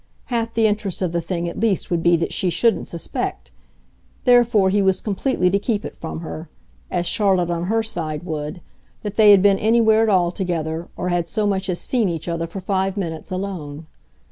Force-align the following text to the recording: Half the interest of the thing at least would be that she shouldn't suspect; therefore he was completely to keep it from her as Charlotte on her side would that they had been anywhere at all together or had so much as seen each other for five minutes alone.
Half 0.33 0.55
the 0.55 0.65
interest 0.65 1.03
of 1.03 1.11
the 1.11 1.21
thing 1.21 1.47
at 1.47 1.59
least 1.59 1.91
would 1.91 2.01
be 2.01 2.15
that 2.15 2.33
she 2.33 2.49
shouldn't 2.49 2.87
suspect; 2.87 3.51
therefore 4.23 4.71
he 4.71 4.81
was 4.81 4.99
completely 4.99 5.47
to 5.51 5.59
keep 5.59 5.85
it 5.85 5.95
from 5.95 6.21
her 6.21 6.49
as 6.89 7.05
Charlotte 7.05 7.51
on 7.51 7.65
her 7.65 7.83
side 7.83 8.23
would 8.23 8.61
that 9.03 9.15
they 9.15 9.29
had 9.29 9.43
been 9.43 9.59
anywhere 9.59 10.01
at 10.01 10.09
all 10.09 10.31
together 10.31 10.87
or 10.97 11.09
had 11.09 11.27
so 11.27 11.45
much 11.45 11.69
as 11.69 11.79
seen 11.79 12.09
each 12.09 12.27
other 12.27 12.47
for 12.47 12.59
five 12.61 12.97
minutes 12.97 13.29
alone. 13.29 13.85